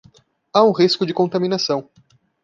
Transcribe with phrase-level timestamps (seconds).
[0.51, 1.87] Há um risco de contaminação